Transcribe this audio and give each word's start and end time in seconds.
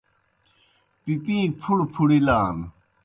پِپِیں 1.03 1.45
پُھڑہ 1.59 1.85
پُھڑِلان۔ 1.93 2.57